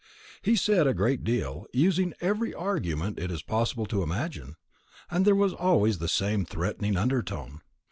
He 0.41 0.55
said 0.55 0.87
a 0.87 0.95
great 0.95 1.23
deal, 1.23 1.67
using 1.73 2.15
every 2.21 2.55
argument 2.55 3.19
it 3.19 3.29
is 3.29 3.43
possible 3.43 3.85
to 3.85 4.01
imagine; 4.01 4.55
and 5.11 5.25
there 5.25 5.35
was 5.35 5.53
always 5.53 5.99
the 5.99 6.07
same 6.07 6.43
threatening 6.43 6.97
under 6.97 7.21
tone. 7.21 7.61